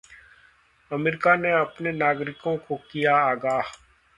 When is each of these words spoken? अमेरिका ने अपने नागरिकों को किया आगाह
अमेरिका 0.91 1.35
ने 1.35 1.51
अपने 1.51 1.91
नागरिकों 1.91 2.55
को 2.59 2.75
किया 2.91 3.15
आगाह 3.21 3.71